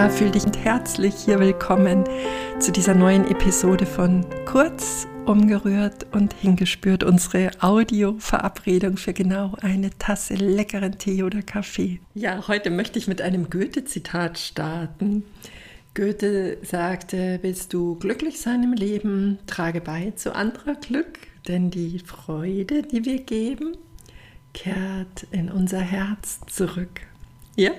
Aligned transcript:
Ja, 0.00 0.08
fühl 0.08 0.30
dich 0.30 0.44
herzlich 0.62 1.14
hier 1.26 1.38
willkommen 1.40 2.04
zu 2.58 2.72
dieser 2.72 2.94
neuen 2.94 3.30
Episode 3.30 3.84
von 3.84 4.24
Kurz, 4.46 5.06
umgerührt 5.26 6.06
und 6.12 6.32
hingespürt. 6.32 7.04
Unsere 7.04 7.50
Audio-Verabredung 7.60 8.96
für 8.96 9.12
genau 9.12 9.58
eine 9.60 9.90
Tasse 9.90 10.36
leckeren 10.36 10.96
Tee 10.96 11.22
oder 11.22 11.42
Kaffee. 11.42 12.00
Ja, 12.14 12.48
heute 12.48 12.70
möchte 12.70 12.98
ich 12.98 13.08
mit 13.08 13.20
einem 13.20 13.50
Goethe-Zitat 13.50 14.38
starten. 14.38 15.24
Goethe 15.92 16.56
sagte, 16.62 17.38
willst 17.42 17.74
du 17.74 17.96
glücklich 17.96 18.40
sein 18.40 18.62
im 18.62 18.72
Leben, 18.72 19.38
trage 19.46 19.82
bei 19.82 20.14
zu 20.16 20.34
anderer 20.34 20.76
Glück, 20.76 21.18
denn 21.46 21.70
die 21.70 21.98
Freude, 21.98 22.84
die 22.84 23.04
wir 23.04 23.20
geben, 23.20 23.76
kehrt 24.54 25.26
in 25.30 25.50
unser 25.50 25.80
Herz 25.80 26.40
zurück. 26.46 27.02
Ja, 27.54 27.72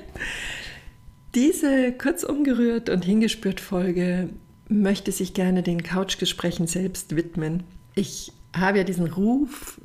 diese 1.36 1.92
kurz 1.94 2.24
umgerührt 2.24 2.90
und 2.90 3.06
hingespürt 3.06 3.60
Folge 3.60 4.30
möchte 4.68 5.12
sich 5.12 5.34
gerne 5.34 5.64
den 5.64 5.84
Couchgesprächen 5.84 6.68
selbst 6.68 7.16
widmen. 7.16 7.64
Ich 7.96 8.32
habe 8.56 8.80
ja 8.80 8.84
diesen 8.84 9.08
Ruf 9.08 9.80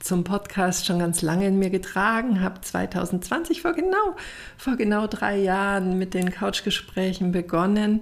zum 0.00 0.24
Podcast 0.24 0.86
schon 0.86 0.98
ganz 0.98 1.22
lange 1.22 1.46
in 1.46 1.58
mir 1.58 1.70
getragen, 1.70 2.40
habe 2.40 2.60
2020 2.60 3.62
vor 3.62 3.72
genau, 3.72 4.16
vor 4.56 4.76
genau 4.76 5.06
drei 5.06 5.38
Jahren 5.38 5.98
mit 5.98 6.14
den 6.14 6.30
Couchgesprächen 6.30 7.30
begonnen, 7.30 8.00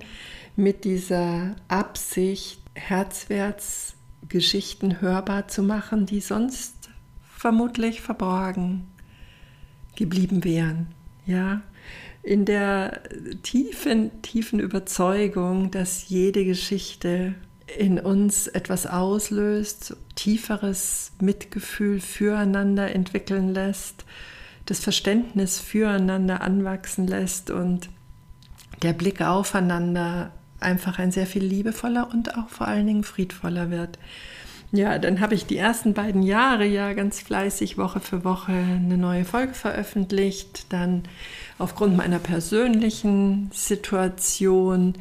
mit 0.57 0.85
dieser 0.85 1.57
Absicht, 1.69 2.63
herzwärts 2.75 3.95
Geschichten 4.29 5.01
hörbar 5.01 5.49
zu 5.49 5.63
machen, 5.63 6.07
die 6.07 6.21
sonst 6.21 6.89
vermutlich 7.37 8.01
verborgen 8.01 8.87
geblieben 9.97 10.45
wären. 10.45 10.89
Ja, 11.27 11.63
in 12.23 12.45
der 12.45 13.01
tiefen, 13.43 14.23
tiefen 14.23 14.61
Überzeugung, 14.61 15.71
dass 15.71 16.09
jede 16.09 16.45
Geschichte 16.45 17.35
in 17.79 17.99
uns 17.99 18.47
etwas 18.47 18.87
auslöst, 18.87 19.97
tieferes 20.17 21.13
Mitgefühl 21.21 22.01
füreinander 22.01 22.95
entwickeln 22.95 23.55
lässt, 23.55 24.05
das 24.67 24.81
Verständnis 24.81 25.59
füreinander 25.59 26.43
anwachsen 26.43 27.07
lässt 27.07 27.51
und 27.51 27.89
der 28.83 28.93
Blick 28.93 29.23
aufeinander 29.23 30.33
einfach 30.59 30.99
ein 30.99 31.11
sehr 31.13 31.27
viel 31.27 31.45
liebevoller 31.45 32.11
und 32.13 32.37
auch 32.37 32.49
vor 32.49 32.69
allen 32.69 32.87
Dingen 32.87 33.05
friedvoller 33.05 33.71
wird. 33.71 33.99
Ja, 34.73 34.99
dann 34.99 35.21
habe 35.21 35.35
ich 35.35 35.47
die 35.47 35.57
ersten 35.57 35.95
beiden 35.95 36.23
Jahre 36.23 36.65
ja 36.65 36.93
ganz 36.93 37.21
fleißig 37.21 37.77
Woche 37.77 37.99
für 37.99 38.25
Woche 38.25 38.53
eine 38.53 38.97
neue 38.97 39.25
Folge 39.25 39.55
veröffentlicht. 39.55 40.73
Dann 40.73 41.03
aufgrund 41.59 41.97
meiner 41.97 42.21
persönlichen 42.21 43.51
Situation 43.53 44.95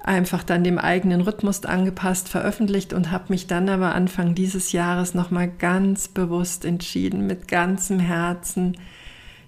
einfach 0.00 0.44
dann 0.44 0.62
dem 0.62 0.78
eigenen 0.78 1.20
Rhythmus 1.20 1.64
angepasst 1.64 2.28
veröffentlicht 2.28 2.92
und 2.92 3.10
habe 3.10 3.26
mich 3.28 3.48
dann 3.48 3.68
aber 3.68 3.94
Anfang 3.94 4.34
dieses 4.36 4.72
Jahres 4.72 5.14
nochmal 5.14 5.48
ganz 5.48 6.08
bewusst 6.08 6.64
entschieden, 6.64 7.26
mit 7.26 7.48
ganzem 7.48 7.98
Herzen 7.98 8.76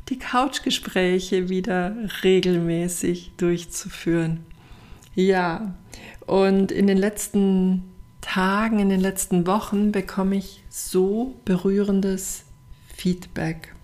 die 0.08 0.19
Couchgespräche 0.19 1.48
wieder 1.48 1.97
regelmäßig 2.22 3.32
durchzuführen. 3.36 4.41
Ja, 5.14 5.75
und 6.27 6.72
in 6.72 6.86
den 6.86 6.98
letzten 6.98 7.84
Tagen, 8.25 8.78
in 8.78 8.89
den 8.89 9.00
letzten 9.00 9.47
Wochen 9.47 9.92
bekomme 9.92 10.36
ich 10.36 10.64
so 10.70 11.34
berührendes 11.44 12.44
Feedback 12.97 13.75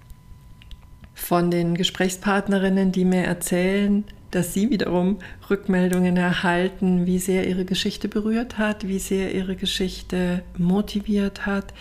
von 1.15 1.51
den 1.51 1.75
Gesprächspartnerinnen, 1.75 2.91
die 2.91 3.05
mir 3.05 3.25
erzählen, 3.25 4.05
dass 4.31 4.55
sie 4.55 4.71
wiederum 4.71 5.19
Rückmeldungen 5.51 6.17
erhalten, 6.17 7.05
wie 7.05 7.19
sehr 7.19 7.47
ihre 7.47 7.67
Geschichte 7.67 8.09
berührt 8.09 8.57
hat, 8.57 8.89
wie 8.89 8.99
sehr 8.99 9.35
ihre 9.35 9.57
Geschichte 9.57 10.43
motiviert 10.57 11.45
hat, 11.45 11.75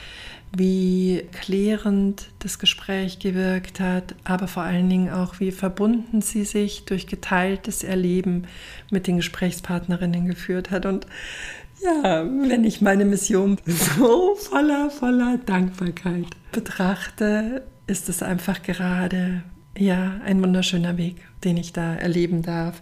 wie 0.52 1.28
klärend 1.32 2.28
das 2.40 2.60
Gespräch 2.60 3.20
gewirkt 3.20 3.80
hat, 3.80 4.16
aber 4.26 4.48
vor 4.48 4.64
allen 4.64 4.90
Dingen 4.90 5.12
auch, 5.12 5.40
wie 5.40 5.52
verbunden 5.52 6.22
sie 6.22 6.44
sich 6.44 6.86
durch 6.86 7.08
geteiltes 7.08 7.84
Erleben 7.84 8.48
mit 8.92 9.08
den 9.08 9.18
Gesprächspartnerinnen 9.18 10.28
geführt 10.28 10.72
hat. 10.72 10.86
Und 10.86 11.08
ja, 11.82 12.26
wenn 12.26 12.64
ich 12.64 12.82
meine 12.82 13.06
Mission 13.06 13.58
so 13.66 14.36
voller, 14.36 14.90
voller 14.90 15.38
Dankbarkeit 15.38 16.28
betrachte, 16.52 17.66
ist 17.88 18.10
es 18.10 18.22
einfach 18.22 18.62
gerade 18.64 19.44
ja 19.78 20.20
ein 20.26 20.42
wunderschöner 20.42 20.98
Weg, 20.98 21.18
den 21.44 21.58
ich 21.58 21.74
da 21.74 21.96
erleben 21.96 22.42
darf. 22.42 22.82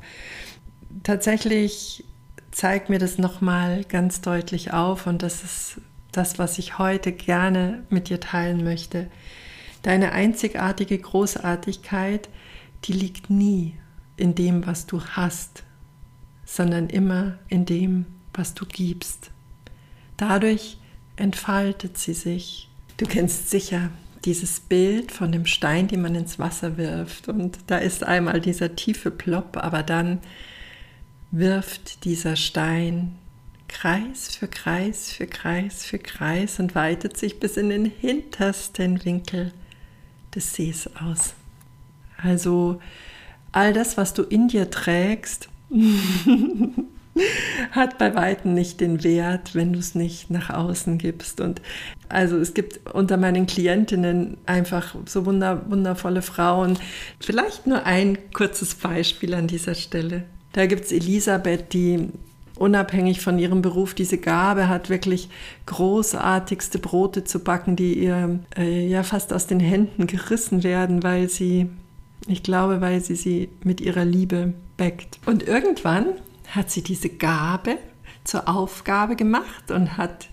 Tatsächlich 1.03 2.03
zeigt 2.51 2.89
mir 2.89 2.99
das 2.99 3.17
nochmal 3.17 3.83
ganz 3.83 4.21
deutlich 4.21 4.73
auf 4.73 5.05
und 5.05 5.21
das 5.21 5.43
ist 5.43 5.81
das, 6.11 6.39
was 6.39 6.57
ich 6.57 6.79
heute 6.79 7.11
gerne 7.11 7.83
mit 7.89 8.09
dir 8.09 8.19
teilen 8.19 8.63
möchte. 8.63 9.07
Deine 9.83 10.11
einzigartige 10.11 10.97
Großartigkeit, 10.97 12.29
die 12.85 12.93
liegt 12.93 13.29
nie 13.29 13.75
in 14.15 14.33
dem, 14.33 14.65
was 14.65 14.87
du 14.87 15.01
hast, 15.01 15.63
sondern 16.45 16.89
immer 16.89 17.37
in 17.47 17.65
dem, 17.65 18.05
was 18.37 18.53
du 18.53 18.65
gibst. 18.65 19.31
Dadurch 20.15 20.77
entfaltet 21.15 21.97
sie 21.97 22.13
sich. 22.13 22.69
Du 22.97 23.05
kennst 23.05 23.49
sicher 23.49 23.89
dieses 24.25 24.59
Bild 24.59 25.11
von 25.11 25.31
dem 25.31 25.45
Stein, 25.45 25.87
den 25.87 26.01
man 26.01 26.15
ins 26.15 26.39
Wasser 26.39 26.77
wirft. 26.77 27.27
Und 27.27 27.59
da 27.67 27.77
ist 27.77 28.03
einmal 28.03 28.41
dieser 28.41 28.75
tiefe 28.75 29.11
Plopp, 29.11 29.57
aber 29.57 29.83
dann 29.83 30.19
wirft 31.31 32.05
dieser 32.05 32.35
Stein 32.35 33.15
Kreis 33.67 34.35
für 34.35 34.47
Kreis 34.47 35.11
für 35.11 35.27
Kreis 35.27 35.83
für 35.83 35.99
Kreis 35.99 36.59
und 36.59 36.73
weitet 36.73 37.17
sich 37.17 37.39
bis 37.39 37.57
in 37.57 37.69
den 37.69 37.85
hintersten 37.85 39.03
Winkel 39.03 39.51
des 40.33 40.53
Sees 40.53 40.89
aus. 40.95 41.33
Also 42.17 42.81
all 43.51 43.73
das, 43.73 43.97
was 43.97 44.13
du 44.13 44.23
in 44.23 44.47
dir 44.47 44.69
trägst, 44.69 45.49
hat 47.71 47.97
bei 47.97 48.15
weitem 48.15 48.53
nicht 48.53 48.81
den 48.81 49.03
Wert, 49.03 49.55
wenn 49.55 49.73
du 49.73 49.79
es 49.79 49.95
nicht 49.95 50.29
nach 50.29 50.49
außen 50.49 50.97
gibst. 50.97 51.41
Und 51.41 51.61
also 52.09 52.37
es 52.37 52.53
gibt 52.53 52.93
unter 52.93 53.17
meinen 53.17 53.47
Klientinnen 53.47 54.37
einfach 54.45 54.95
so 55.05 55.25
wunder, 55.25 55.63
wundervolle 55.69 56.21
Frauen. 56.21 56.77
Vielleicht 57.19 57.67
nur 57.67 57.85
ein 57.85 58.17
kurzes 58.33 58.75
Beispiel 58.75 59.33
an 59.33 59.47
dieser 59.47 59.75
Stelle. 59.75 60.23
Da 60.53 60.65
gibt 60.65 60.85
es 60.85 60.91
Elisabeth, 60.91 61.73
die 61.73 62.09
unabhängig 62.57 63.21
von 63.21 63.39
ihrem 63.39 63.61
Beruf 63.61 63.93
diese 63.93 64.17
Gabe 64.17 64.67
hat, 64.67 64.89
wirklich 64.89 65.29
großartigste 65.65 66.79
Brote 66.79 67.23
zu 67.23 67.39
backen, 67.39 67.75
die 67.75 67.93
ihr 67.93 68.39
äh, 68.57 68.87
ja 68.87 69.03
fast 69.03 69.33
aus 69.33 69.47
den 69.47 69.59
Händen 69.59 70.07
gerissen 70.07 70.63
werden, 70.63 71.03
weil 71.03 71.29
sie, 71.29 71.69
ich 72.27 72.43
glaube, 72.43 72.81
weil 72.81 73.01
sie 73.01 73.15
sie 73.15 73.49
mit 73.63 73.81
ihrer 73.81 74.05
Liebe 74.05 74.53
backt. 74.77 75.19
Und 75.25 75.43
irgendwann 75.47 76.07
hat 76.57 76.71
sie 76.71 76.81
diese 76.81 77.09
Gabe 77.09 77.77
zur 78.23 78.49
Aufgabe 78.49 79.15
gemacht 79.15 79.71
und 79.71 79.97
hat 79.97 80.27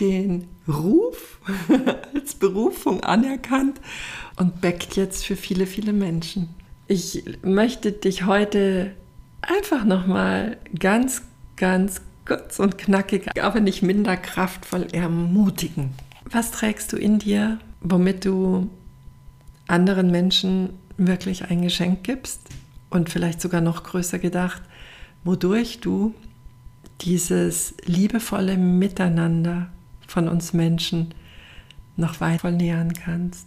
den 0.00 0.48
Ruf 0.66 1.40
als 2.14 2.34
Berufung 2.34 3.02
anerkannt 3.02 3.80
und 4.36 4.60
backt 4.60 4.96
jetzt 4.96 5.24
für 5.24 5.36
viele, 5.36 5.66
viele 5.66 5.92
Menschen. 5.92 6.48
Ich 6.88 7.24
möchte 7.42 7.92
dich 7.92 8.26
heute 8.26 8.92
einfach 9.42 9.84
nochmal 9.84 10.56
ganz, 10.78 11.22
ganz 11.56 12.00
kurz 12.26 12.58
und 12.58 12.78
knackig, 12.78 13.40
aber 13.40 13.60
nicht 13.60 13.82
minder 13.82 14.16
kraftvoll 14.16 14.86
ermutigen. 14.92 15.90
Was 16.30 16.50
trägst 16.50 16.92
du 16.92 16.96
in 16.96 17.18
dir, 17.18 17.58
womit 17.80 18.24
du 18.24 18.68
anderen 19.68 20.10
Menschen 20.10 20.70
wirklich 20.96 21.44
ein 21.44 21.62
Geschenk 21.62 22.02
gibst? 22.02 22.40
Und 22.88 23.10
vielleicht 23.10 23.40
sogar 23.40 23.60
noch 23.60 23.82
größer 23.82 24.18
gedacht, 24.18 24.62
wodurch 25.26 25.80
du 25.80 26.14
dieses 27.02 27.74
liebevolle 27.84 28.56
Miteinander 28.56 29.68
von 30.06 30.28
uns 30.28 30.52
Menschen 30.52 31.14
noch 31.96 32.20
weiter 32.20 32.50
nähern 32.50 32.92
kannst. 32.92 33.46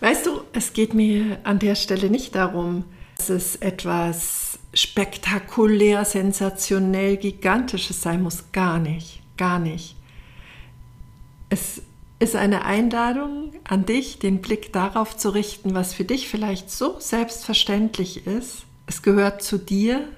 Weißt 0.00 0.26
du, 0.26 0.42
es 0.52 0.72
geht 0.72 0.94
mir 0.94 1.38
an 1.44 1.58
der 1.58 1.74
Stelle 1.74 2.10
nicht 2.10 2.34
darum, 2.34 2.84
dass 3.16 3.28
es 3.28 3.56
etwas 3.56 4.58
spektakulär, 4.72 6.04
sensationell, 6.04 7.16
gigantisches 7.16 8.00
sein 8.00 8.22
muss. 8.22 8.52
Gar 8.52 8.78
nicht, 8.78 9.20
gar 9.36 9.58
nicht. 9.58 9.96
Es 11.50 11.82
ist 12.18 12.36
eine 12.36 12.64
Einladung 12.64 13.52
an 13.64 13.84
dich, 13.84 14.18
den 14.18 14.40
Blick 14.40 14.72
darauf 14.72 15.16
zu 15.16 15.30
richten, 15.30 15.74
was 15.74 15.94
für 15.94 16.04
dich 16.04 16.28
vielleicht 16.28 16.70
so 16.70 16.96
selbstverständlich 16.98 18.26
ist. 18.26 18.64
Es 18.86 19.02
gehört 19.02 19.42
zu 19.42 19.58
dir, 19.58 20.08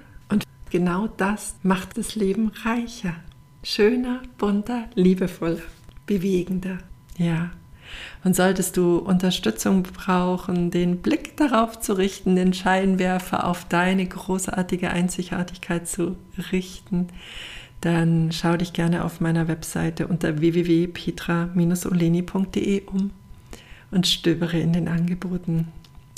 genau 0.73 1.07
das 1.07 1.55
macht 1.61 1.97
das 1.99 2.15
Leben 2.15 2.51
reicher, 2.65 3.13
schöner, 3.61 4.23
bunter, 4.39 4.85
liebevoller, 4.95 5.61
bewegender. 6.07 6.79
Ja, 7.15 7.51
Und 8.23 8.35
solltest 8.35 8.75
du 8.75 8.97
Unterstützung 8.97 9.83
brauchen, 9.83 10.71
den 10.71 10.97
Blick 10.97 11.37
darauf 11.37 11.79
zu 11.79 11.93
richten, 11.93 12.35
den 12.35 12.53
Scheinwerfer 12.53 13.47
auf 13.47 13.65
deine 13.65 14.07
großartige 14.07 14.89
Einzigartigkeit 14.89 15.87
zu 15.87 16.17
richten, 16.51 17.09
dann 17.81 18.31
schau 18.31 18.57
dich 18.57 18.73
gerne 18.73 19.05
auf 19.05 19.21
meiner 19.21 19.47
Webseite 19.47 20.07
unter 20.07 20.39
www.petra-oleni.de 20.39 22.81
um 22.87 23.11
und 23.91 24.07
stöbere 24.07 24.57
in 24.57 24.73
den 24.73 24.87
Angeboten. 24.87 25.67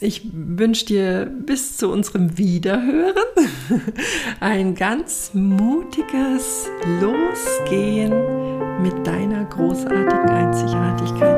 Ich 0.01 0.29
wünsche 0.33 0.85
dir 0.87 1.25
bis 1.25 1.77
zu 1.77 1.89
unserem 1.89 2.37
Wiederhören 2.37 3.15
ein 4.41 4.75
ganz 4.75 5.31
mutiges 5.33 6.69
Losgehen 6.99 8.11
mit 8.83 9.07
deiner 9.07 9.45
großartigen 9.45 10.29
Einzigartigkeit. 10.29 11.34